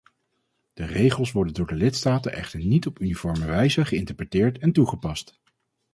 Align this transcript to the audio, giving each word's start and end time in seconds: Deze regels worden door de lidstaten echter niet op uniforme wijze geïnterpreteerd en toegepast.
Deze 0.73 0.91
regels 0.91 1.31
worden 1.31 1.53
door 1.53 1.67
de 1.67 1.75
lidstaten 1.75 2.33
echter 2.33 2.59
niet 2.65 2.85
op 2.87 2.99
uniforme 2.99 3.45
wijze 3.45 3.85
geïnterpreteerd 3.85 4.57
en 4.57 4.71
toegepast. 4.71 5.39